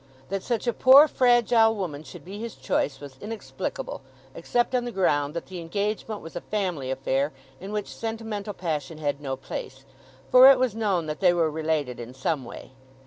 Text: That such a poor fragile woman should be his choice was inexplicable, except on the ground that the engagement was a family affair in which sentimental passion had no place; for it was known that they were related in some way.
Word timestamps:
That 0.29 0.41
such 0.41 0.65
a 0.65 0.73
poor 0.73 1.07
fragile 1.07 1.75
woman 1.75 2.01
should 2.01 2.25
be 2.25 2.39
his 2.39 2.55
choice 2.55 2.99
was 2.99 3.19
inexplicable, 3.21 4.01
except 4.33 4.73
on 4.73 4.83
the 4.85 4.91
ground 4.91 5.35
that 5.35 5.45
the 5.45 5.59
engagement 5.61 6.21
was 6.21 6.35
a 6.35 6.41
family 6.41 6.89
affair 6.89 7.31
in 7.59 7.71
which 7.71 7.95
sentimental 7.95 8.55
passion 8.55 8.97
had 8.97 9.21
no 9.21 9.35
place; 9.35 9.85
for 10.31 10.49
it 10.49 10.57
was 10.57 10.73
known 10.73 11.05
that 11.05 11.19
they 11.19 11.33
were 11.33 11.51
related 11.51 11.99
in 11.99 12.15
some 12.15 12.45
way. 12.45 12.71